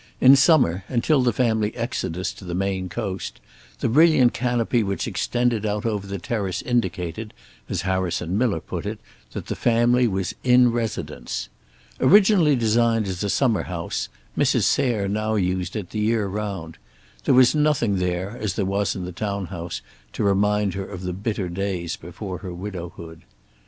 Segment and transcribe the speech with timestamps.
[0.19, 3.39] In summer, until the family exodus to the Maine Coast,
[3.81, 7.35] the brilliant canopy which extended out over the terrace indicated,
[7.69, 8.97] as Harrison Miller put it,
[9.33, 11.49] that the family was "in residence."
[11.99, 13.91] Originally designed as a summer home,
[14.35, 14.63] Mrs.
[14.63, 16.79] Sayre now used it the year round.
[17.25, 19.83] There was nothing there, as there was in the town house,
[20.13, 23.21] to remind her of the bitter days before her widowhood.